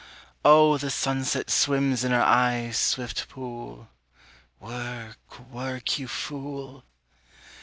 [0.43, 3.87] Oh the sunset swims in her eyes' swift pool.
[4.59, 5.17] (_Work,
[5.51, 6.83] work, you fool